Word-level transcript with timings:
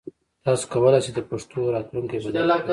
تاسو 0.45 0.63
کولای 0.73 0.99
شئ 1.05 1.11
د 1.15 1.19
پښتو 1.29 1.59
راتلونکی 1.75 2.17
بدل 2.25 2.49
کړئ. 2.61 2.69